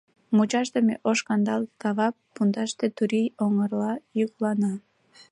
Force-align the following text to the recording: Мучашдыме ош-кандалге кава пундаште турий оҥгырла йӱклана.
Мучашдыме 0.35 0.95
ош-кандалге 1.09 1.71
кава 1.81 2.07
пундаште 2.33 2.85
турий 2.95 3.33
оҥгырла 3.43 3.93
йӱклана. 4.17 4.73